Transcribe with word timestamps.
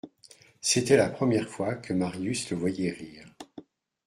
C'était 0.61 0.97
la 0.97 1.09
première 1.09 1.47
fois 1.47 1.75
que 1.75 1.93
Marius 1.93 2.49
le 2.49 2.57
voyait 2.57 2.89
rire. 2.89 3.31